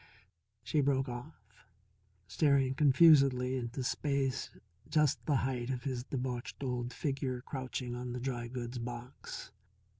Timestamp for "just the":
4.89-5.35